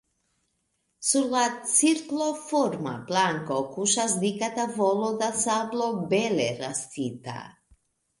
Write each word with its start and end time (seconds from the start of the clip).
Sur 1.07 1.25
la 1.33 1.41
cirkloforma 1.71 2.93
planko 3.11 3.57
kuŝas 3.75 4.15
dika 4.23 4.49
tavolo 4.55 5.11
da 5.21 5.29
sablo 5.43 5.91
bele 6.15 6.49
rastita. 6.63 7.37